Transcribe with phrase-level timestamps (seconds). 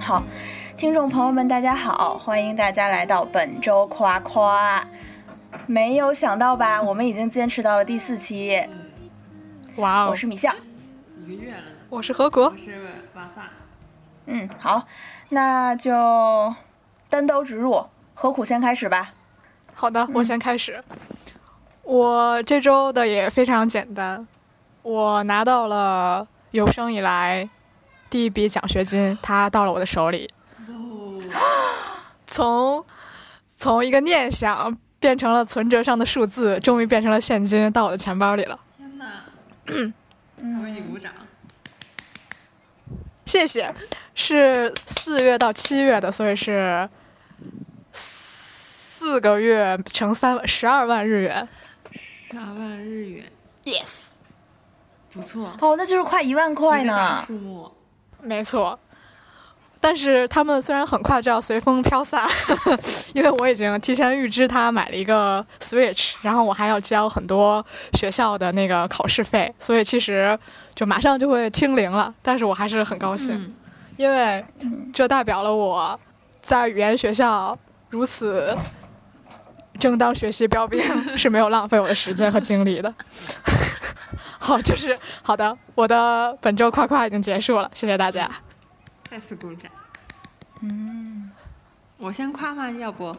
[0.00, 0.20] 好，
[0.76, 4.84] 听众朋友们，大家好，欢迎大家来到本周夸夸。
[5.68, 8.60] 没有想到吧， 我们已经坚持到了第四期。
[9.76, 10.08] 哇哦！
[10.10, 10.52] 我是米笑，
[11.24, 12.72] 一个月了，我是何国我，是
[13.14, 13.42] 瓦萨。
[14.26, 14.84] 嗯，好，
[15.28, 16.52] 那就
[17.08, 19.14] 单刀直入，何苦先开始吧。
[19.72, 20.82] 好的，我先开始。
[21.84, 24.26] 我这周的也非常简单，
[24.82, 27.48] 我拿到了有生以来
[28.08, 30.28] 第一笔奖学金，它到了我的手里。
[32.26, 32.84] 从
[33.48, 38.58] 从一个念想变成了存折上的数字，终于变成了现金到我的钱包里了。
[38.76, 39.06] 天哪！
[40.36, 41.12] 我为你鼓掌。
[43.24, 43.72] 谢谢，
[44.14, 46.88] 是四月到七月的，所以是
[47.92, 51.48] 四个月乘三十二万日元。
[51.92, 53.24] 十二万日元
[53.64, 54.09] ，Yes，
[55.20, 57.22] 不错，哦，那就是快一万块呢。
[57.26, 57.70] 数目。
[58.22, 58.78] 没错。
[59.82, 62.28] 但是他们虽然很快就要随风飘散，
[63.14, 70.38] 因为我已经提前预支他买了一个 Switch，然后我还要交很多学校的那个考试费，所以其实
[70.74, 72.14] 就马上就会清零了。
[72.20, 73.54] 但是我还是很高兴，嗯
[73.96, 74.44] 因为
[74.92, 75.98] 这代表了我
[76.42, 77.56] 在语言学校
[77.88, 78.54] 如此
[79.80, 80.80] 正当学习标兵
[81.18, 82.94] 是没有浪费我的时间和精力的。
[84.38, 88.30] 好，就是好的，我的本周夸夸已经结束了，谢谢大家。
[89.04, 89.70] 再次鼓掌。
[90.60, 91.30] 嗯，
[91.96, 92.70] 我先夸吗？
[92.70, 93.16] 要不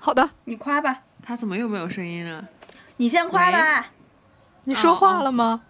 [0.00, 2.48] 好的，你夸吧，他怎么又没有声音了？
[2.96, 3.88] 你先夸吧。
[4.64, 5.62] 你说话了吗？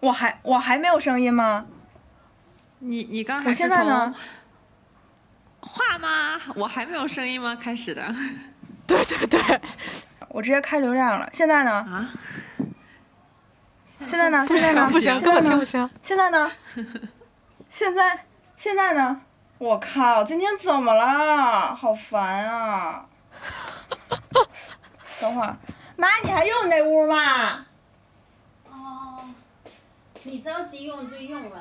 [0.00, 1.66] 我还我还没有声音吗？
[2.78, 4.14] 你你刚我还是从
[6.10, 6.40] 吗？
[6.56, 7.54] 我还没有声音吗？
[7.54, 8.02] 开始的
[8.86, 9.60] 对对对，
[10.28, 11.28] 我直接开流量了。
[11.32, 11.70] 现在呢？
[11.72, 12.10] 啊？
[14.06, 14.44] 现在呢？
[14.46, 14.82] 不现在呢？
[14.82, 15.90] 行不行，根本现在呢听不清。
[16.02, 16.50] 现在呢？
[17.70, 18.24] 现在
[18.56, 19.20] 现在呢？
[19.58, 21.76] 我靠，今天怎么了？
[21.76, 23.06] 好烦啊！
[25.20, 25.56] 等会儿，
[25.96, 27.66] 妈，你还用那屋吗？
[28.70, 29.22] 哦，
[30.24, 31.58] 你着急用就用吧，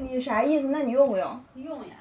[0.00, 0.68] 你啥意思？
[0.68, 1.44] 那你用不用？
[1.54, 1.94] 用呀。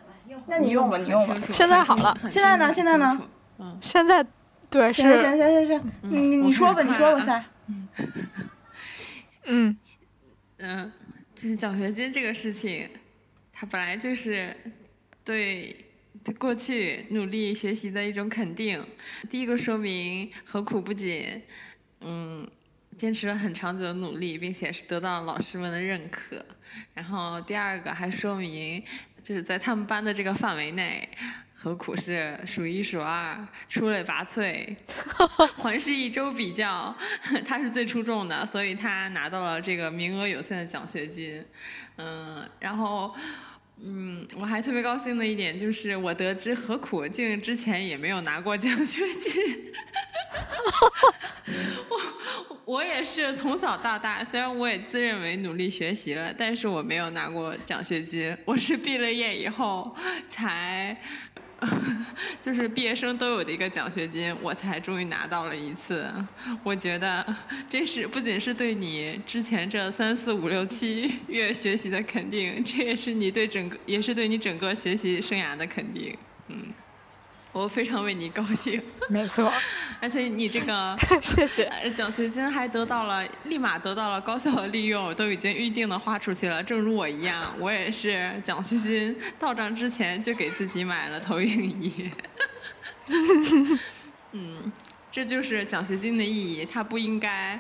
[0.47, 1.38] 那你用吧，你用吧。
[1.51, 2.17] 现在好了。
[2.31, 2.73] 现在呢？
[2.73, 3.21] 现在呢？
[3.59, 3.77] 嗯。
[3.81, 4.25] 现在
[4.69, 7.45] 对行行，行行行，你你你说吧，你说吧，赛。
[9.45, 9.77] 嗯，
[10.57, 10.91] 嗯，
[11.33, 12.89] 就是奖学金这个事情，
[13.53, 14.55] 它本来就是
[15.23, 15.75] 对
[16.23, 18.85] 对过去努力学习的一种肯定。
[19.29, 21.41] 第一个说明何苦不仅
[22.01, 22.45] 嗯
[22.97, 26.44] 坚持了很长久的努力，并且是得到了老师们的认可。
[26.94, 28.83] 然后第二个还说明，
[29.27, 31.09] 就是在他们班的这个范围内。
[31.59, 33.35] 何苦是数一数二、
[33.67, 34.75] 出类拔萃，
[35.57, 36.95] 环视一周比较，
[37.47, 41.43] 他是最出众的，所以他拿到了这个名额有限的奖学金。
[41.95, 43.13] 嗯，然后，
[43.79, 49.33] 嗯，我还特别高兴的一点就是，我得知何苦竟之前也没有拿过奖学金。
[51.89, 51.99] 我
[52.65, 58.35] 我也是从小到大，虽然我也自认为努力学习了，但是我没有拿过奖学金。
[58.45, 59.95] 我是毕了业以后
[60.27, 60.97] 才。
[62.41, 66.09] 就是毕业生都有的一个奖学金，我才终于拿到了一次。
[66.63, 67.25] 我觉得
[67.69, 76.16] 这是不仅是对你之前这三四五六七月学习的肯定，这也是你对整个，也是对你整个学习生涯的肯定。
[76.50, 76.73] 嗯，
[77.57, 78.79] 我非常为你高兴，
[79.09, 79.51] 没错，
[80.00, 81.63] 而且你这个 谢谢。
[81.63, 86.62] 呃奖学金还得到了，立马得到了高效的利用，都已经预定的花出去了。
[86.62, 92.12] 正如我一样，我也是奖学金到账之前就给自己买了投影仪。
[94.34, 94.72] 嗯，
[95.12, 97.59] 这就是奖学金的意义，它不应该，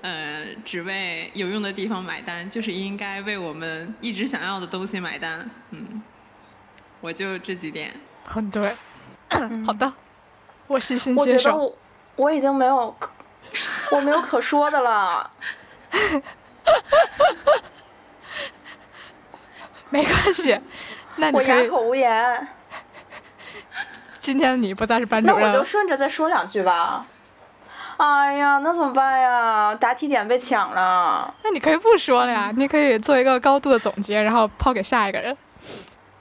[0.00, 5.48] 呃，只为有用的地方买单，就是应该为我们一直想要的东西买单。
[5.70, 6.02] 嗯，
[7.00, 7.92] 我就这几点。
[8.24, 8.74] 很对。
[9.66, 9.92] 好的，
[10.66, 11.50] 我细心我觉接受。
[11.50, 11.74] 得我
[12.16, 12.96] 我已经没有，
[13.92, 15.30] 我没有可说的了。
[19.90, 20.58] 没关系，
[21.16, 21.68] 那你我哑。
[21.68, 22.48] 口无言。
[24.20, 27.06] 今天你不再是班主任了，那我就顺着再说两句吧。
[27.98, 29.74] 哎呀，那怎么办呀？
[29.76, 31.32] 答题点被抢了。
[31.44, 35.36] 那你可以不说了呀，你可以做一个高度的总结，然后抛给下一个人。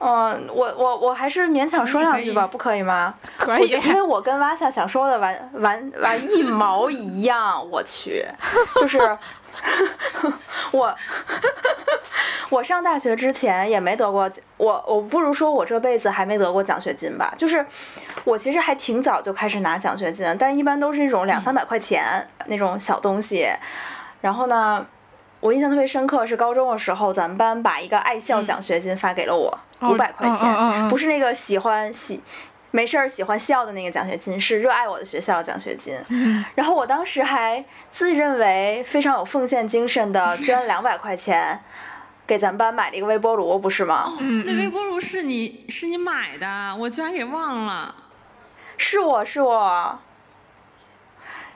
[0.07, 3.15] 嗯，我我我还是勉强说两句吧，可不可以吗？
[3.37, 8.23] 可以，因为我跟瓦萨想说的完完完一毛一样，我去，
[8.79, 8.99] 就是
[10.71, 10.95] 我
[12.51, 17.65] 我上大学之前也没得过，我我不如说我这辈子还没得过奖学金吧，就是
[18.23, 23.49] 我其实还挺早就开始拿奖学金，但一般都是那种两三百块钱那种小东西。
[24.21, 24.85] 然后呢，
[25.39, 32.21] 我印象特别深刻是高中的时候，咱们班把一个爱校奖学金发给了我，哦五百块钱，不是那个喜欢喜。
[32.71, 35.97] 没事儿喜欢笑的那个奖学金是热爱我的学校奖学金，
[36.55, 41.57] 然后我当时还自认为非常有奉献精神的捐了 两百块钱，
[42.27, 44.03] 给咱们班买了一个微波炉，不是吗？
[44.05, 47.95] 哦，那微波炉是你是你买的，我居然给忘了。
[48.77, 49.97] 是我是我，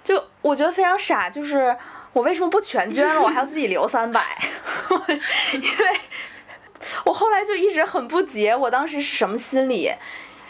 [0.02, 1.76] 就我觉得非常傻，就是
[2.14, 4.22] 我为什么不全捐了，我还要自己留三百？
[5.52, 6.00] 因为
[7.06, 9.92] 我后来就一直很不解，我当时是什么心理？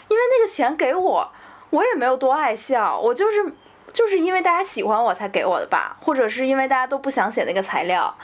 [0.08, 1.32] 因为那个钱给我，
[1.70, 3.52] 我也没有多爱笑，我就是
[3.92, 8.14] 就是因为大家喜欢我才给我的吧，或者是因为大家都不想写那个材料，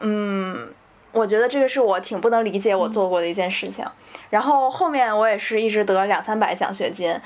[0.00, 0.72] 嗯。
[1.10, 3.84] 我觉得这个是我挺不能理解我做过的一件事情，
[4.28, 7.18] 然后后面我也是一直得两三百奖学金，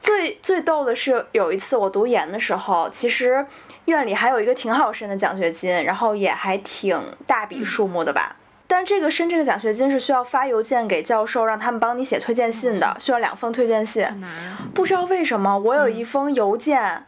[0.00, 3.46] 最最逗的是有一次我读研的时候，其实
[3.84, 8.36] 院里还有一个挺好申的奖学金，然后也还挺大笔数目的吧。
[8.72, 14.06] 但这个申这个奖学金是需要发邮件给教授，让他们帮你写推荐信的，需要两封推荐信。
[14.06, 17.04] 好难啊，不知道为什么，我有一封邮件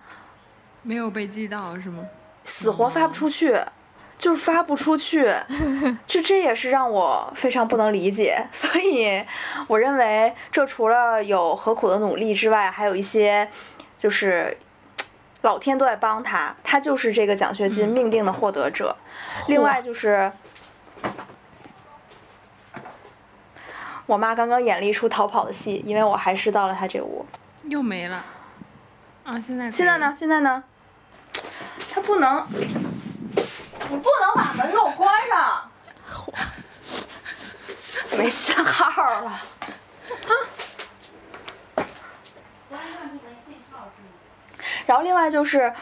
[0.82, 2.05] 没有被寄到是吗？
[2.44, 3.56] 死活发不出去，
[4.19, 5.32] 就是发不出去，
[6.05, 8.44] 这这也是让我非常不能理解。
[8.50, 9.23] 所以
[9.69, 13.49] 我认为，这除了有何苦的努力之外，还有一些
[13.97, 14.59] 就是
[15.43, 18.97] 老天都在帮他，他就是这个奖学金命定的获得者。
[19.47, 20.32] 另外就是。
[24.12, 27.25] 我妈刚刚演了一出逃跑的戏，因为我还是到了她这屋。
[27.64, 28.23] 又没了。
[29.25, 30.14] 啊，现在可以现在呢？？
[30.19, 30.62] 现在呢？
[31.91, 35.70] 他不能，你不能把门给我关上。
[38.19, 39.41] 没信号了。
[44.85, 45.73] 然后另外就是，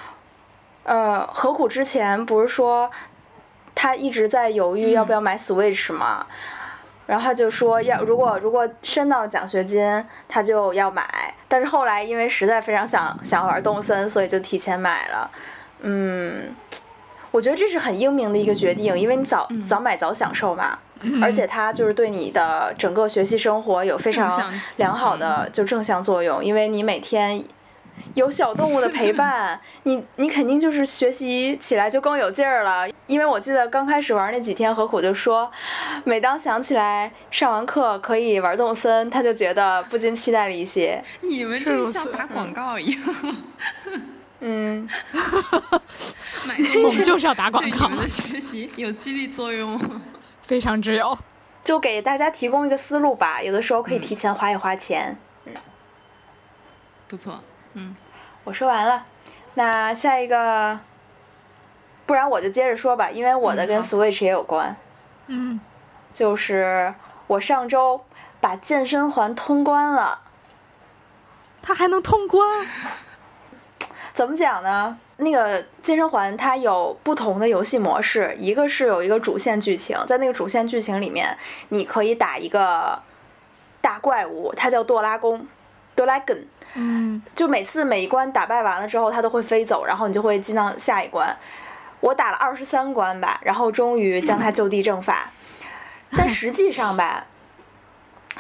[0.85, 2.89] 呃，何苦之前不是说
[3.75, 6.29] 他一直在犹豫要不要买 Switch 吗？
[7.11, 9.83] 然后他就说要如果如果申到了奖学金，
[10.29, 11.05] 他就要买。
[11.49, 15.29] 但是后来因为实在非常想想玩动森，所以就提前买了。
[15.81, 16.55] 嗯，
[17.33, 20.79] 我觉得这是很英明的一个决定，因为你早、早买早享受嘛。
[21.21, 27.43] 而且它就是对你的整个学习生活有非常良好的就正向作用，因为你每天
[28.15, 32.89] 有小动物的陪伴， 你你肯定就是学习起来就更有劲儿了。
[33.07, 35.51] 因为我记得刚开始玩那几天，何苦就说，
[36.05, 41.03] 每当想起来上完课可以玩动森，他就觉得不禁期待了一些。
[41.23, 43.01] 你们这个像打广告一样，
[44.41, 44.89] 嗯，
[46.85, 49.79] 我们就是要打广告对你们，的学习有激励作用。
[50.43, 51.19] 非常之有。
[51.63, 55.17] 就给大家提供一个思路吧，有的时候可以提前花一花钱。
[55.47, 55.53] 嗯
[57.09, 57.41] 不错，
[57.75, 57.95] 嗯，
[58.45, 59.05] 我说完了，
[59.55, 60.79] 那下一个，
[62.07, 64.75] 不然我就接着说吧，因为我的跟 Switch 也有关。
[65.29, 65.61] 嗯，
[66.13, 66.93] 就是
[67.29, 68.01] 我上周
[68.41, 70.23] 把健身环通关了。
[71.63, 72.67] 它还能通关，
[74.15, 74.99] 怎么讲呢？
[75.19, 81.37] 那个健身环它有不同的游戏模式，一个是有一个主线剧情，在那个主线剧情里面，
[81.69, 83.01] 你可以打一个
[83.83, 85.47] 大怪物，它叫多拉宫
[85.95, 86.45] （Dragon）。
[86.75, 91.37] 嗯，就每次每一关打败完了之后，它都会飞走，然后你就会进到下一关。
[92.01, 95.31] 我打了二十三关吧，然后终于将它就地正法。
[96.17, 97.27] 但实际上吧，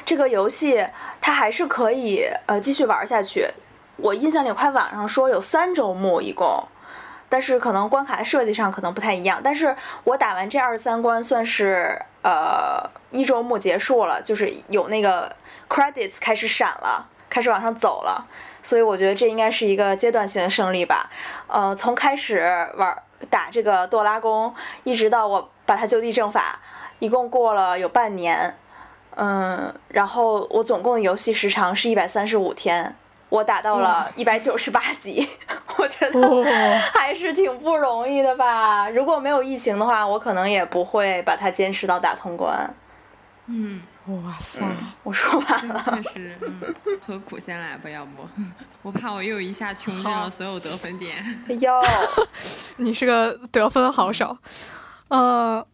[0.04, 0.87] 这个游戏
[1.20, 3.46] 它还是可以呃继续玩下去。
[3.96, 6.66] 我印象里我看网上说有三周目一共，
[7.28, 9.40] 但是可能关卡的设计上可能不太一样。
[9.44, 15.30] 但是我打完这二十三关算是呃一周目结束了，就是有那个
[15.68, 18.26] credits 开始闪了，开始往上走了。
[18.62, 21.08] 所以我觉得这应该是一个阶段性的胜利吧。
[21.46, 22.42] 呃，从开始
[22.76, 22.94] 玩
[23.30, 26.58] 打这个多拉宫，一直到我把它就地正法，
[26.99, 28.54] 一共过了有半年。
[29.16, 32.94] 嗯，然后我总共的游戏时长是一百三十五天，
[33.28, 35.28] 我打到了一百九十八级，
[35.78, 36.44] 我觉得哦，
[36.92, 38.88] 还是挺不容易的吧。
[38.90, 42.72] 如果没有疫情的话，我可能也不会把它坚持到打通关。
[43.46, 44.64] 嗯，哇塞，
[45.02, 46.75] 我说完这了，确实，嗯，
[47.07, 48.26] 何苦先来吧，要不，
[48.83, 51.16] 我怕我又一下穷尽了所有得分点。
[51.49, 51.73] 哎呦，
[52.78, 54.37] 你是个得分好手，
[55.09, 55.64] 呃，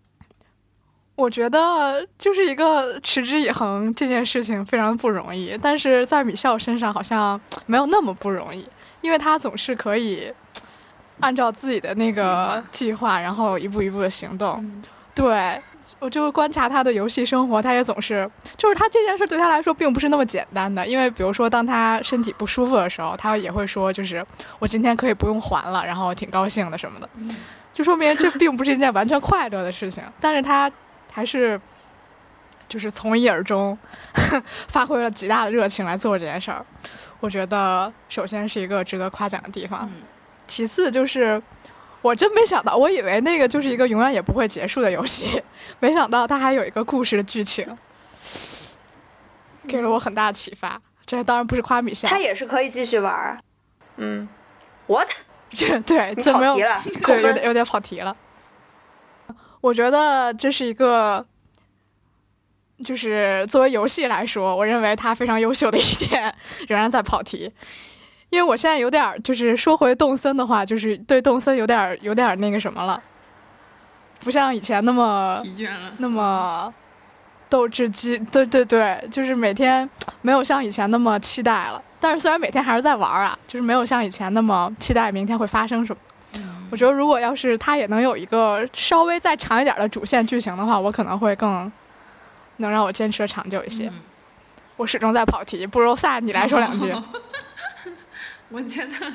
[1.15, 8.69] 我觉得就是一个持之以恒这件事情非常不容易，但是在米笑身上好像没有那么不容易，
[9.01, 10.31] 因为他总是可以
[11.21, 14.57] 按照自己的那个计划，然后一步一步的行动。
[14.61, 14.83] 嗯。
[15.15, 15.63] 对，
[15.99, 24.25] 我就观察他的游戏生活，他也总是，就是他这件事对他来说并不是那么简单的，因为比如说当他身体不舒服的时候，他也会说，就是
[24.59, 27.09] 我今天可以不用还了，然后挺高兴的什么的。
[27.73, 30.03] 就说明这并不是一件完全快乐的事情。
[30.21, 30.71] 但是他
[31.13, 31.61] 还是
[32.69, 33.79] 就是从一而终，
[34.69, 36.65] 发挥了极大的热情来做这件事儿。
[37.21, 39.89] 我觉得首先是一个值得夸奖的地方，
[40.47, 41.41] 其次就是
[42.07, 45.43] 我真没想到，我以为那个就是一个永远也不会结束的游戏，
[45.81, 47.67] 没想到它还有一个故事的剧情，
[49.67, 50.81] 给了我很大的启发。
[51.05, 53.39] 这当然不是夸米笑，他也是可以继续玩儿。
[53.97, 54.29] 嗯
[54.87, 55.09] ，what？
[55.51, 56.57] 这对你这没有
[57.03, 58.17] 对，有点有点跑题了。
[59.61, 61.27] 我觉得这是一个，
[62.85, 66.35] 就是作为游戏来说，我认为它非常优秀的一点，
[66.69, 67.53] 仍然在跑题。
[68.31, 73.03] 因为我现在有点儿，就是说回动森的话，就是对动森有点儿有点儿那个什么了，
[74.21, 75.93] 不像以前那么疲倦了。
[75.99, 76.73] 那么
[77.49, 79.89] 斗志激，对对对，就是每天
[80.23, 81.81] 没有像以前那么期待了。
[82.01, 86.03] 但是虽然每天还是在玩儿啊，就是没有像以前那么期待明天会发生什么。
[86.71, 91.71] 我觉得如果要是它也能有一个稍微再长一点的主线剧情的话，我可能会更
[92.57, 93.87] 能让我坚持的长久一些。
[93.87, 93.93] 嗯
[94.77, 96.93] 我始终在跑题，不如萨你来说两句。
[98.57, 99.13] 我觉得，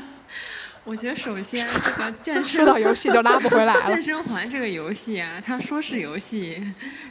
[0.84, 4.00] 我觉得首先这个健身说到游戏就拉不回来了 健。
[4.04, 6.62] 身环这个游戏啊，它说是游戏，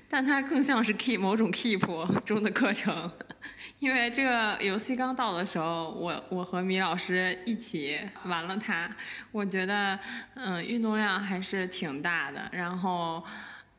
[0.09, 1.81] 但它更像是 keep 某种 keep
[2.23, 3.11] 中的课程。
[3.81, 8.89] 因为这个游戏刚到的时候，我我和米老师一起玩了它，
[9.33, 9.99] 我觉得
[10.35, 13.25] 嗯运动量还是挺大的，然后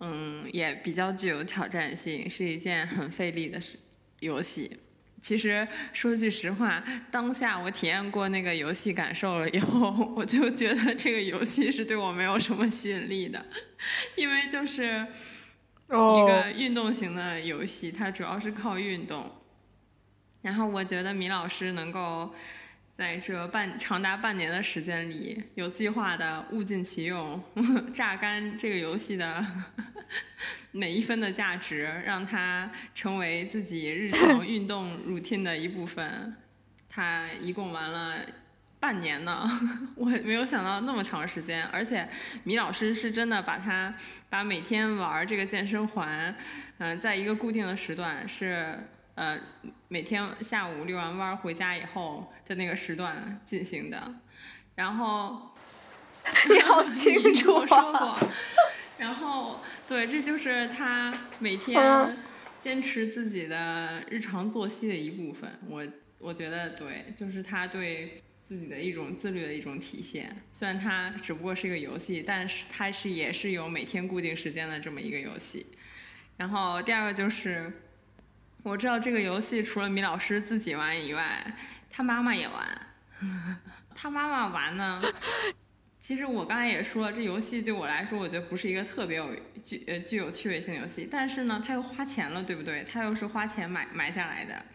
[0.02, 3.80] 嗯也比较具有挑战性，是一件很费力的事
[4.20, 4.78] 游戏。
[5.22, 13.46] 其实说句实话，当下我体验过那个游戏感受了以后， 我就觉得这个游戏是对我没有什么吸引力的，
[14.16, 19.32] 因为就是一哦，个运动型的游戏，它主要是靠运动。
[20.42, 22.34] 然后我觉得米老师能够
[23.02, 27.44] 在这半长达半年的时间里，有计划的物尽其用，
[27.96, 29.44] 榨干这个游戏的
[30.70, 36.38] 每一分的价值，让它成为自己日常 运动 routine 的一部分。
[36.88, 38.18] 他一共玩了
[38.80, 39.50] 半年呢，
[39.96, 42.08] 我没有想到那么长时间，而且
[42.44, 43.92] 米老师是真的把他
[44.30, 46.36] 把每天玩这个健身环，
[46.78, 48.78] 嗯、在一个固定的时段是
[49.16, 49.40] 呃
[49.88, 54.16] 每天下午遛完弯儿回家以后的那个时段进行的，
[54.76, 55.52] 然后
[56.50, 58.18] 你好清楚我说啊！
[58.20, 58.30] 过，
[58.98, 62.18] 然后对，这就是他每嗯天
[62.62, 65.50] 坚持自己的日常作息的一部分。
[65.68, 65.86] 我
[66.20, 70.44] 我觉得对，就是他对自己的一种自律的一种体现。
[70.52, 75.66] 虽然它只不过是一个游戏，但是它是也是有每天固定时间的这么一个游戏。
[76.38, 77.72] 然后第二个就是，
[78.64, 81.54] 我知道这个游戏除了米老师自己玩以外，
[81.90, 82.82] 他妈妈也玩。
[83.96, 85.02] 他妈妈玩呢，
[86.00, 91.08] 其实我刚才也说了，这游戏对我来说，我觉得不是一个特别有具呃具有趣味性的游戏。
[91.12, 92.84] 但是呢，他又花钱了，对不对？
[92.84, 94.66] 他又是花钱买买下来的。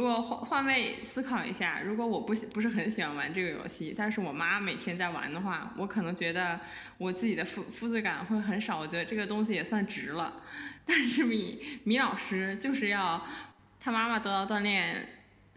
[0.00, 6.58] 如果换换位思考一下，如果我不不是很喜欢玩这个游戏，但是我妈每天在玩的话，我可能觉得
[6.96, 8.78] 我自己的负负罪感会很少。
[8.78, 10.42] 我觉得这个东西也算值了。
[10.86, 13.22] 但是米米老师就是要
[13.78, 15.06] 他妈妈得到锻炼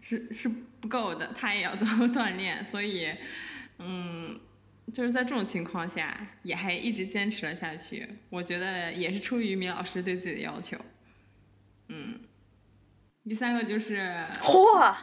[0.02, 3.08] 是是不够的，他也要得到锻炼，所以
[3.78, 4.38] 嗯，
[4.92, 8.06] 就是在这种情况下也还一直坚持了下去。
[8.28, 10.76] 我觉得也是出于米老师对自己的要求。
[11.88, 12.20] 嗯，
[13.26, 14.12] 第三个就是
[14.42, 14.94] 嚯，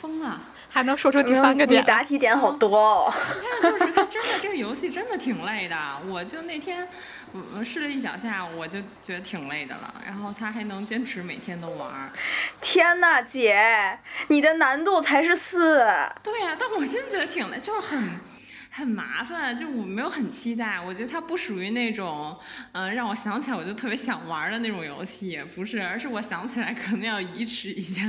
[0.00, 0.40] 疯了。
[0.68, 3.14] 还能说出第三个点你，答题点好多哦。
[3.40, 5.76] 现在就是他真的这个游戏真的挺累的，
[6.08, 6.88] 我就那天
[7.56, 9.94] 我试了一小下，我就觉得挺累的了。
[10.04, 12.10] 然后他还能坚持每天都玩，
[12.60, 15.86] 天呐，姐，你的难度才是四。
[16.24, 18.18] 对呀、但我真觉得挺累，就是很
[18.76, 20.80] 很麻烦，就我没有很期待。
[20.80, 22.36] 我觉得它不属于那种
[22.72, 28.02] 嗯、让我想起来我就特别想玩的那种游戏，不是，而是我想起来可能要移植一下，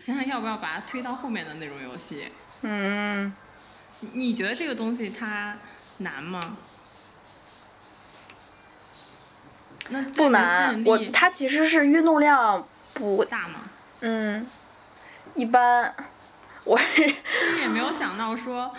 [0.00, 2.24] 想想要不要把它推到后面的那种游戏。
[2.62, 3.30] 嗯，
[4.00, 5.54] 你你觉得这个东西它
[5.98, 6.56] 难吗？
[9.90, 13.68] 那不难我它其实是运动量不，大吗？
[14.00, 14.46] 嗯，
[15.34, 15.94] 一般。
[16.64, 18.74] 我是就是也没有想到说，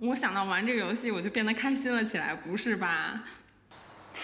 [0.00, 3.20] 我想到玩这个游戏我就变得开心了起来，不是吧？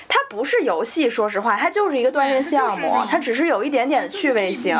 [0.09, 4.76] 它不是游戏，说实话，它就是一个锻炼项目它只是有一点点就是趣味性。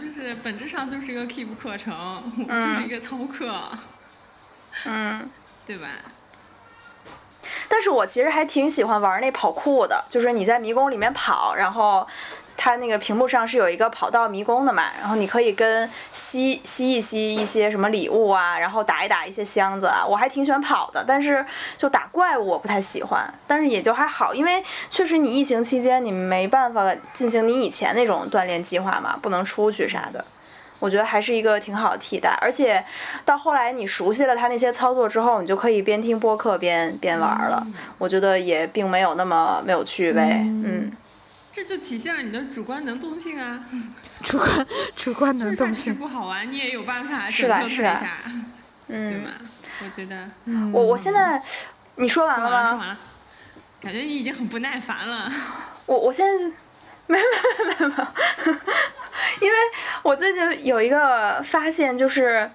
[0.00, 1.94] 就是本质上就是一个 keep 课程，
[2.36, 3.52] 就是一个操课，
[4.86, 5.28] 嗯，
[5.64, 5.88] 对吧？
[7.68, 12.06] 但是我其实还挺喜欢玩那跑酷的，就是你在迷宫里面跑，然后
[12.56, 21.44] 它那个屏幕上是有一个跑道迷宫的嘛，然后你可以跟吸吸一吸一些什么礼物啊，然后打一打一些箱子啊，我还挺喜欢跑的，但是
[21.76, 30.24] 就打怪物我不太喜欢，但是也就还好，因为确实你疫情期间你没办法进行你以前那种锻炼计划嘛，不能出去啥的。
[30.78, 32.84] 我觉得还是一个挺好的替代，而且
[33.24, 37.66] 到后来你熟悉了它那些操作之后，你就可以边听播客边边玩了。
[37.96, 40.92] 我觉得也并没有那么没有趣味，嗯。
[41.56, 43.64] 这就体现了你的主观能动性啊！
[44.22, 48.10] 主观主观能动性不好玩，你也有办法拯救它一下，
[48.88, 49.30] 嗯，对吗？
[49.82, 50.30] 我觉得，
[50.70, 51.42] 我我现在
[51.94, 52.68] 你说完了吗？
[52.68, 52.98] 说完了，
[53.80, 55.32] 感觉你已经很不耐烦了。
[55.86, 56.44] 我我现在
[57.06, 58.06] 没没没没。
[59.40, 59.56] 因为
[60.02, 62.50] 我最近有一个发现，就是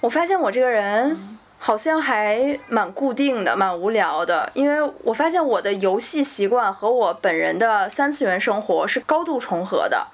[0.00, 4.50] 我发现我这个人好像还蛮固定的，蛮无聊的。
[4.54, 10.06] 因为我发现我的游戏习惯和我本人的三次元生活是高度重合的。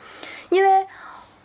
[0.49, 0.85] 因为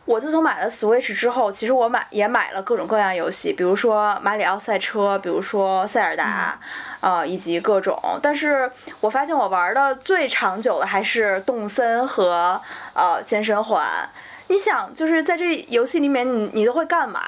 [0.05, 6.60] 我自从买了 Switch 之后，其实我买也买了各种各样游戏，比如说马里奥赛车，比如说塞尔达，
[7.00, 7.96] 呃，以及各种。
[8.24, 8.70] 但是
[9.01, 12.60] 我发现我玩的最长久的还是动森和
[12.96, 13.88] 呃健身环。
[14.48, 17.22] 你想，就是在这游戏里面，你你都会干嘛？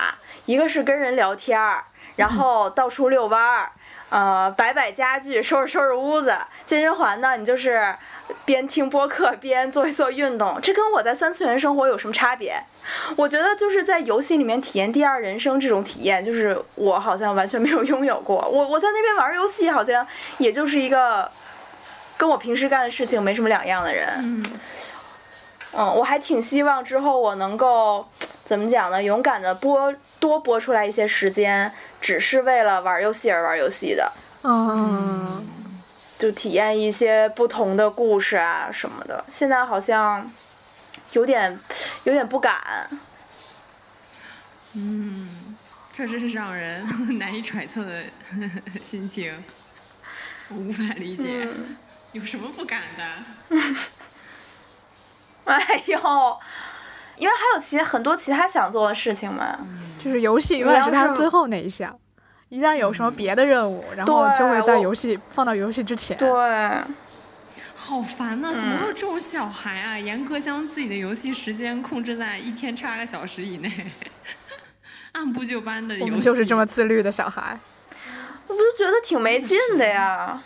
[0.46, 1.86] 一个是跟人聊天儿，
[2.16, 3.72] 然后到处遛弯儿，
[4.10, 6.36] 呃，摆摆家具，收拾收拾屋子。
[6.66, 7.96] 健身环呢，你就是
[8.46, 10.60] 边听播客边做一做运动。
[10.62, 12.64] 这跟我在三次元生活有什么差别？
[13.16, 18.38] 我觉得就是在游戏里面体验第二人生这种体验，就是我好像完全没有 拥有过。
[18.48, 20.06] 我我在那边玩游戏，好像
[20.38, 21.30] 也就是一个
[22.16, 24.08] 跟我平时干的事情没什么两样的人。
[25.76, 28.08] 嗯，我还挺希望之后我能够
[28.54, 29.02] 怎么讲呢？
[29.02, 34.12] 勇敢的播多播出来一些时间，只是为了玩游戏而玩游戏的。
[34.44, 35.44] 嗯，
[36.20, 39.26] 就体验一些不同的故事啊什么的。
[39.32, 40.32] 现在好像
[41.14, 41.60] 有点
[42.04, 42.88] 有点不敢。
[44.74, 45.58] 嗯，
[45.92, 48.04] 确实是让人难以揣测的
[48.84, 49.44] 心情，
[50.50, 51.48] 我无法理解，
[52.12, 53.58] 有什么不敢的？
[55.46, 56.40] 哎呦，
[57.18, 59.58] 因为还有其很多其他想做的事情嘛，
[60.04, 61.98] 就是游戏永远是他最后那一项，
[62.50, 66.18] 一旦有什么别的任务，然后就会在游戏放到游戏之前。
[66.18, 66.30] 对，
[67.76, 68.52] 好烦呐！
[68.52, 70.00] 怎么会有这种小孩啊？
[70.00, 73.70] 严格将自己的游戏时间控制在一天七八个小时以内，
[75.14, 76.06] 按部就班的游戏。
[76.06, 77.60] 我们就是这么自律的小孩。
[78.48, 80.42] 我不是觉得挺没劲的呀。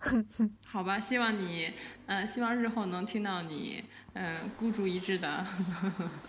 [0.66, 1.72] 好吧，希望你。
[2.06, 3.82] 嗯，希望日后能听到你
[4.14, 5.46] 嗯孤注一掷的，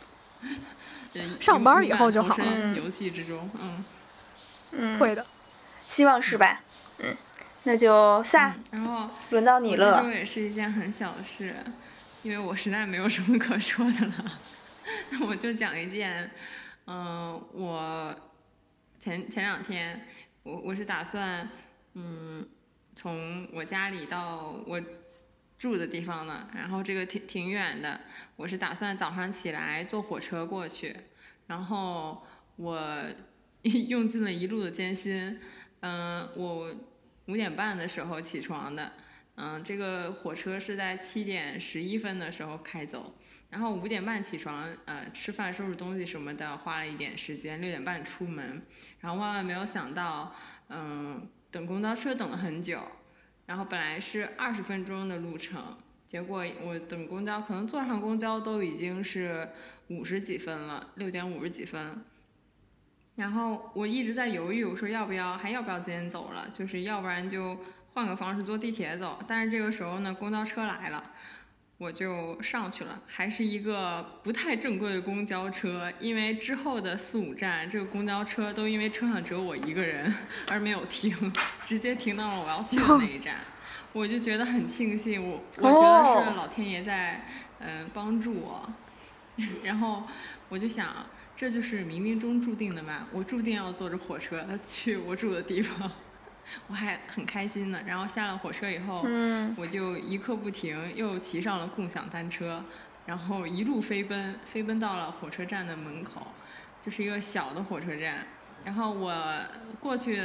[1.40, 2.74] 上班以后就好了。
[2.76, 3.86] 游戏之中，嗯，
[4.72, 5.26] 嗯，会的，
[5.88, 6.62] 希望是吧？
[6.98, 7.16] 嗯，
[7.64, 10.02] 那就下，然后轮到你了。
[10.02, 11.56] 这也是一件很小的事，
[12.24, 14.40] 因为我实在没有什么可说的了。
[15.12, 16.32] 那 我就讲一件，
[16.88, 18.16] 嗯，我
[19.00, 20.06] 前前两天，
[20.44, 21.48] 我我是打算，
[21.94, 22.48] 嗯，
[22.96, 24.82] 从我家里到我。
[25.58, 28.02] 住的地方呢，然后这个挺挺远的，
[28.36, 30.96] 我是打算早上起来坐火车过去，
[31.48, 32.24] 然后
[32.58, 33.04] 我
[33.88, 35.40] 用尽了一路的艰辛，
[35.80, 36.76] 嗯，我
[37.28, 38.92] 五点半的时候起床的，
[39.36, 43.16] 嗯，这个火车是在七点十一分的时候开走，
[43.50, 48.62] 然后五点半起床，呃，吃饭收拾东西什么的，花了一点时间，六点半出门，
[49.00, 50.36] 然后万万没有想到，
[50.68, 52.80] 嗯，等公交车等了很久。
[53.46, 55.62] 然后本来是二十分钟的路程，
[56.08, 59.50] 结果我等公交，可能坐上公交都已经是
[59.88, 62.04] 五十几分了，六点五十几分。
[63.16, 67.58] 然后我一直在犹豫，我说要不要还要不要今天走了，就是要不然就
[67.94, 69.20] 换个方式坐地铁走。
[69.28, 71.12] 但是这个时候呢，公交车来了。
[71.78, 80.10] 我就上去了，还是一个不太正规的公交车，因为之后的四五站，这个公交车都因为车上只有我一个人
[80.48, 81.14] 而没有停，
[81.66, 83.36] 直接停到了我要去的那一站，
[83.92, 87.26] 我就觉得很庆幸，我我觉得是老天爷在
[87.60, 88.74] 嗯帮助我，
[89.62, 90.04] 然后
[90.48, 95.92] 我就想，这就是冥冥中注定的嘛，我注定要坐着火车去我住的地方。
[96.68, 99.06] 我还很开心呢，然后下了火车以后，
[99.58, 102.64] 我就一刻不停，又骑上了共享单车，
[103.06, 106.28] 然后一路飞奔，飞奔到了火车站的门口，
[106.82, 108.28] 就是一个小的火车站。
[108.64, 109.14] 然后我
[109.80, 110.22] 过去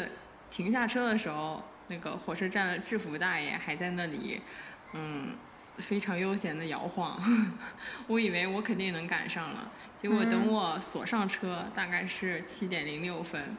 [0.51, 4.41] 停下车的时候，那个火车站的制服大爷还在那里，
[4.93, 5.37] 嗯，
[5.79, 7.21] 非常悠闲的摇晃。
[8.07, 13.57] 我以为我肯定能赶上了，结果等我锁上车，大概是七点零六分。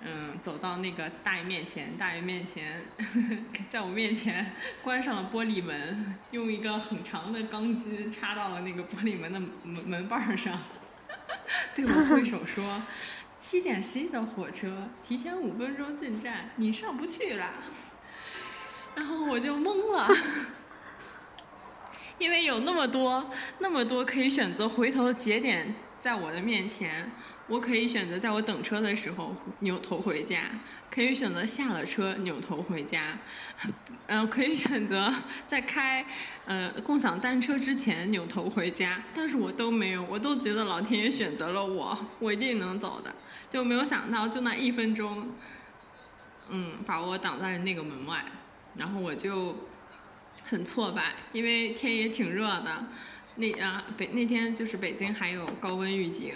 [0.00, 2.86] 嗯，走到那个大爷面前，大爷面前，
[3.68, 10.56] 在我面前关上了玻璃门，用一个很长的钢筋插到了那个玻璃门的门门把上，
[11.74, 12.64] 对我挥手说
[13.40, 17.50] ：“七点十一的火车，提前五分钟进站，你上不去了。”
[18.94, 20.08] 然后我就懵了，
[22.18, 27.10] 因为有那么多那么多可以选择回头的节点在我的面前。
[27.48, 30.42] 我可以选择在我等车的时候扭头回家，
[30.90, 33.18] 可以选择下了车扭头回家，
[34.06, 35.12] 嗯，可以选择
[35.46, 36.04] 在开
[36.44, 43.14] 呃共享单车之前扭头回家，但是我都没有，我都觉得老天爷选择了我，我一定能走的，
[43.48, 45.32] 就没有想到就那一分钟，
[46.50, 48.22] 嗯，把我挡在了那个门外，
[48.76, 49.56] 然后我就
[50.44, 52.86] 很挫败，因为天也挺热的，
[53.38, 56.34] 那啊北那天就是北京还有高温预警。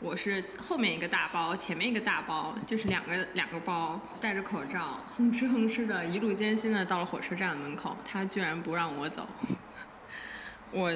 [0.00, 9.26] 我是后面一个大包，前面一个大包，就是两个两个包，戴着口罩，哼哧哼哧的，一路艰辛的到了火车站门口，他居然不让我走，
[10.70, 10.92] 我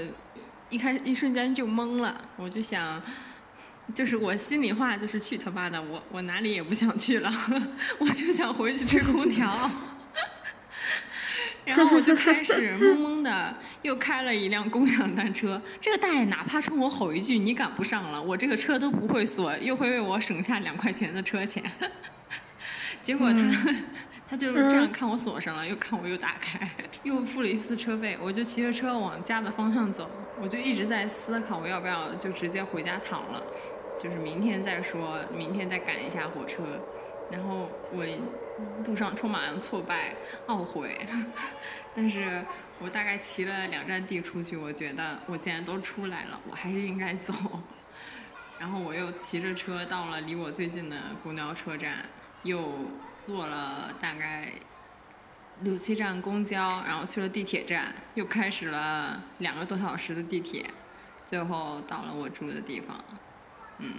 [0.68, 3.02] 一开一瞬间就懵了，我就想，
[3.94, 7.32] 就是我心里话就是去他妈的，我我哪里也不想去了，
[7.98, 9.48] 我就想回去吹空调。
[11.68, 15.60] 然后我就开始 懵懵的，又开了一辆共享单车。
[15.78, 21.62] 这个大爷哪怕冲我吼一句“你赶不上了”，我这个车都不会锁，又会为我省下两块钱的车钱。
[23.04, 23.74] 结果他
[24.26, 26.68] 他就是这样看我锁上了，又看我又打开，
[27.02, 28.16] 又付了一次车费。
[28.20, 33.42] 我就骑着车往家的方向走，我就一直在思考我要不要就直接回家躺了，
[34.00, 36.62] 就是明天再说，明天再赶一下火车。
[37.30, 38.04] 然后我。
[38.84, 40.14] 路上充满了挫败、
[40.46, 40.98] 懊悔，
[41.94, 42.44] 但是
[42.78, 47.32] 我大概骑了两站地出去，我觉得我既然都出来了，我还是应该走。
[48.58, 52.08] 然后我又骑着车到了离我最近的公交车站，
[52.42, 52.90] 又
[53.24, 54.52] 坐了大概
[55.60, 60.64] 六七站公交，然后去了地铁站，又开始了两个多小时的地铁，
[61.24, 63.04] 最后到了我住的地方。
[63.78, 63.94] 嗯，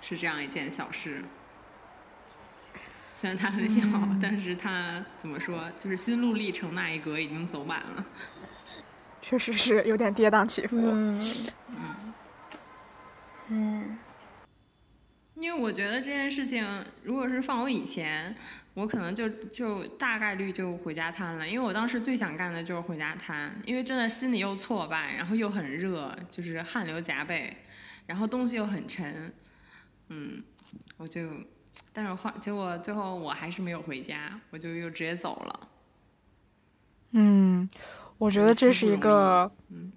[0.00, 1.24] 是这样一件小事。
[3.20, 3.80] 虽然他很小，
[4.22, 8.06] 但是他怎么说，就是心路历程那一格已经走满了。
[9.20, 10.76] 确实是有点跌宕起伏。
[10.76, 11.20] 嗯
[11.66, 12.14] 嗯
[13.48, 13.98] 嗯。
[15.34, 16.64] 因为我觉得这件事情，
[17.02, 18.36] 如果是放我以前，
[18.74, 21.48] 我可能就就大概率就回家瘫了。
[21.48, 27.56] 因为我当时最想干的就是回家瘫，因为真的心里又挫败，然后又很热，就是汗流浃背，
[28.06, 29.34] 然后东西又很沉，
[30.06, 30.40] 嗯，
[30.98, 31.28] 我就。
[31.92, 35.68] 但是后结果最后我还是没有回家，我就又直接走了。
[37.12, 37.68] 嗯，
[38.18, 39.92] 我觉得这是一个，嗯，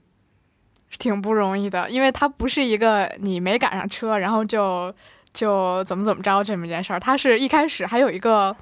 [0.97, 4.93] 挺不容易的，因为它不是一个你没赶上车，然后就
[5.33, 8.55] 就怎么怎么着这么一件事儿，它是一开始还有一个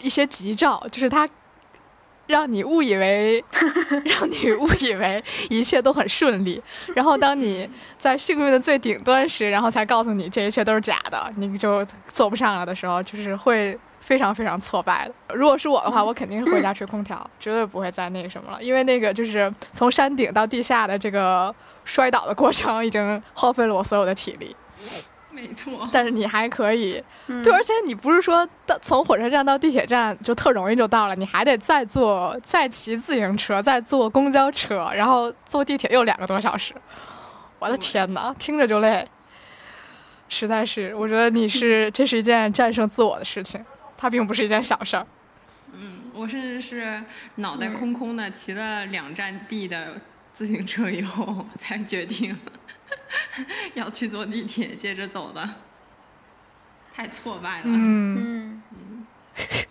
[0.00, 1.28] 一些急兆，就是它。
[2.26, 3.44] 让你误以为，
[4.04, 6.60] 让你误以为一切都很顺利，
[6.94, 15.34] 然后当你在幸运的最顶端时，然后才告诉你这一切都是假的，你就坐不上了的时候，就是会非常非常挫败的。
[15.34, 24.54] 如果是我的话，我肯定是回家吹空调， 绝对不会再那个什么了，因为那个就是从山顶到地下的这个摔倒的过程，已经耗费了我所有的体力。
[25.36, 36.74] 没错， 但是你还可以，对，而且你不是说到从火车站到地铁站就特容易就到了，你还得再坐再骑自行车，再坐公交车，然后坐地铁又两个多小时。
[37.58, 39.06] 我的天哪，听着就累，
[40.28, 43.62] 实在是，我觉得你是 这是一件战胜自我的事情，
[43.96, 45.06] 它并不是一件小事儿。
[45.72, 47.02] 嗯，我甚至是
[47.36, 50.00] 脑袋空空的骑了两站地的
[50.36, 52.36] 自行车以后才决定。
[53.72, 55.48] 要去坐地铁，接着走的，
[56.92, 57.64] 太挫败了。
[57.64, 59.06] 嗯嗯。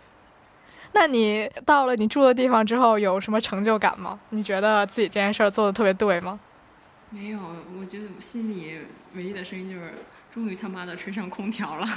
[0.94, 4.20] 那你到了你住的地方之后，有什么成就感吗？
[4.30, 6.40] 你觉得自己这件事儿做的特别对吗？
[7.12, 7.40] 没有，
[7.80, 8.80] 我觉得心里
[9.14, 9.94] 唯一的声音就是，
[10.34, 11.88] 终于他妈的吹上空调了。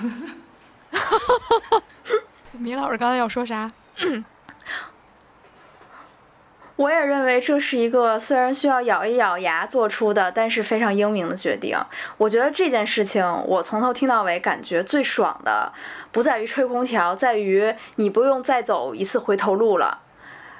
[2.53, 3.73] 米老师刚才要说啥？
[6.79, 11.77] 我也认为这是一个虽然需要咬一咬牙做出的，但是非常英明的决定。
[12.17, 15.73] 我觉得这件事情，我从头听到尾感觉最爽的，
[16.13, 20.03] 不在于吹空调，在于你不用再走一次回头路了。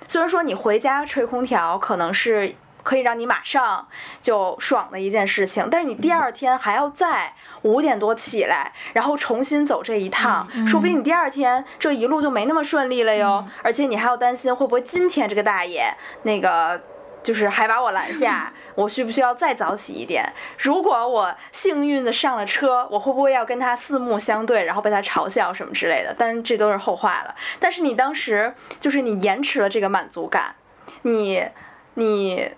[0.09, 2.55] 虽然说你回家吹空调可能是。
[2.89, 3.87] 可以让你马上
[4.19, 13.47] 就爽的一件事情，但是你第二天还要再五点多起来，然后重新走这一趟，说不定你第二天这一路就没那么顺利了哟。
[13.63, 16.81] 而且你还要担心会不会今天这个大爷那个
[17.23, 20.25] 就是还把我拦下， 我需不需要再早起一点？
[20.57, 26.17] 如果我幸运的上了车，我会不会要跟他四目相对，然后被他嘲笑什么之类的？
[26.19, 27.35] 但是这都是后话了。
[27.61, 30.55] 但是你当时就是你延迟了这个满足感，
[31.03, 31.47] 你
[31.93, 32.51] 你。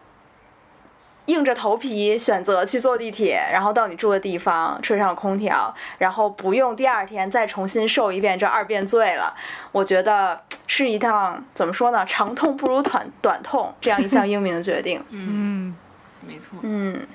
[1.30, 9.34] 硬着头皮选择去坐地铁，然后到你住的地方吹上空调，然后不用第二天再重新受一遍这二遍罪了。
[9.72, 15.02] 我觉得是一趟怎么说呢，长痛不如短短痛这样一项英明的决定。
[15.10, 15.74] 嗯，
[16.20, 17.06] 没错，嗯，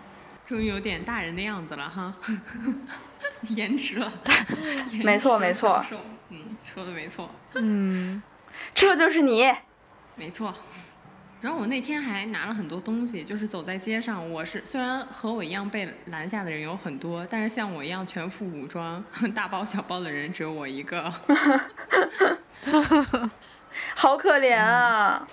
[0.45, 2.13] 终于有点大人的样子了哈，
[3.55, 4.11] 延迟了，
[5.03, 5.83] 没错没错
[6.29, 8.23] 嗯，说的没错，嗯，
[8.73, 9.53] 这就是你。
[10.15, 10.53] 没错。
[11.45, 19.05] 然后我那天还拿了很多东西，就是走在街上，我是虽然和我一样被拦下的人有很多，但是像我一样全副武装、
[19.35, 21.03] 大包小包的人只有我一个。
[23.93, 25.27] 好可怜啊！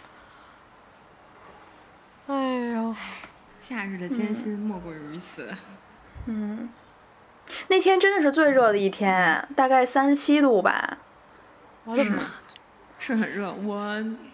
[2.27, 2.35] 哎
[2.75, 2.95] 呦，
[3.59, 5.49] 夏日的艰辛莫过于此。
[6.27, 6.69] 嗯，
[7.69, 10.99] 那天真的是最热的一天，大概三十七度吧。
[11.85, 12.19] 我的妈！
[13.05, 13.83] 是很热，我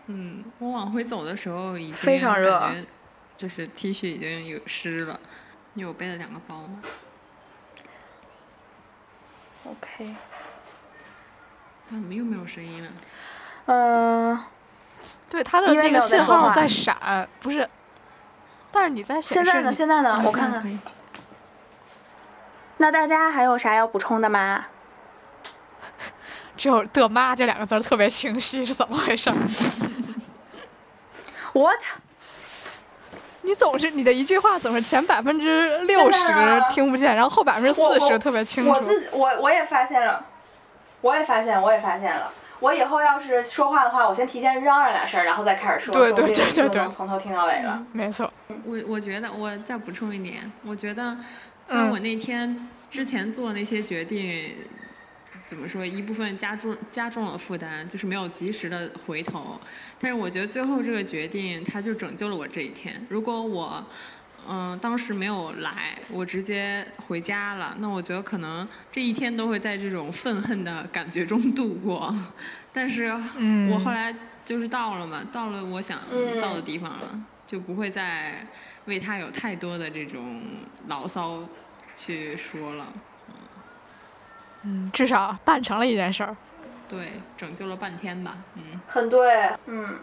[0.08, 2.86] 嗯，我往回走的时候已经非常热感觉
[3.34, 5.18] 就是 T 恤已经有湿了。
[5.72, 6.82] 因为我背了两个包嘛。
[9.64, 10.16] OK，啊，
[11.92, 12.90] 怎么又没有声音了？
[13.64, 14.38] 嗯、
[15.30, 17.66] 对，它的那个信号在闪，不是。
[18.70, 19.72] 但是你在显示现在呢？
[19.72, 20.10] 现在呢？
[20.10, 20.80] 啊我看看。
[22.76, 24.66] 那大家还有啥要补充的吗？
[26.58, 29.30] 只有“的妈”这两个字特别清晰，是怎么回事
[31.54, 31.80] ？What？
[33.42, 36.32] 你总是你的一句话总是前百分之六十
[36.70, 38.70] 听不见，然后后百分之四十特别清楚。
[38.70, 40.26] 我自己我我也发现了，
[41.00, 42.30] 我也发现，我也发现了。
[42.60, 47.82] 我以后要是说话的话，我先提前嚷嚷两声，然后再开始说，对对对对对就能从头听到尾了。
[47.92, 48.30] 没错，
[48.64, 51.16] 我我觉得我再补充一点，我觉得
[51.64, 54.56] 虽然嗯我那天之前做那些决定，
[55.48, 59.58] 怎么说，一部分加重加重了负担，就是没有及时的回头，
[59.98, 63.02] 但是我觉得最后这个决定，它就拯救了我这一天。
[63.08, 63.82] 如果我
[64.46, 67.74] 嗯，当时没有来，我直接回家了。
[67.80, 72.14] 那我觉得可能这一天都会在这种愤恨的感觉中度过。
[72.70, 78.46] 但是嗯我后来就是到了嘛，到了我想嗯到的地方了，就不会再
[78.84, 80.42] 为他有太多的这种
[80.88, 81.42] 牢骚
[81.96, 82.92] 去说了。
[84.70, 86.36] 嗯，至少办成了一件事儿。
[86.86, 88.62] 对，拯救了半天吧，嗯。
[88.86, 89.98] 很对，嗯。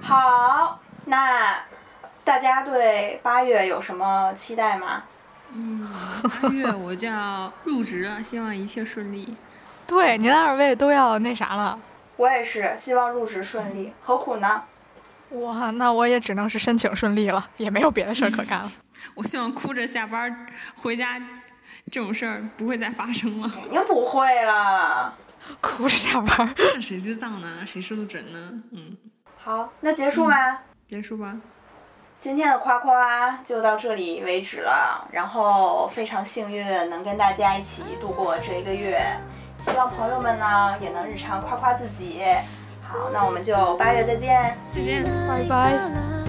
[0.00, 1.58] 好，那
[2.22, 5.02] 大家对八月有什么期待吗？
[5.52, 5.86] 嗯，
[6.40, 9.36] 八月我就要入职了，希望一切顺利。
[9.84, 11.78] 对，您二位都要那啥了。
[12.16, 13.92] 我也是，希望入职顺利。
[14.04, 14.62] 何苦呢？
[15.30, 18.70] 哇，那我也只能是申请顺利了，也没有别的事儿可干了。
[19.16, 21.20] 我希望哭着下班儿回家，
[21.90, 23.48] 这种事儿不会再发生了。
[23.48, 25.14] 肯定不会了。
[25.60, 27.48] 哭着下班谁知道呢？
[27.66, 28.62] 谁说的准呢？
[28.72, 28.96] 嗯，
[29.36, 30.58] 好，那结束吗？
[30.86, 31.36] 结束吧。
[32.20, 35.08] 今天的夸夸就到这里为止了。
[35.10, 39.00] 然后非常幸运能跟大家一起度过这一个月，
[39.66, 42.22] 希望朋友们呢也能日常夸夸自己。
[42.80, 44.56] 好，那我们就八月再见。
[44.62, 45.02] 再见。
[45.26, 46.21] 拜拜。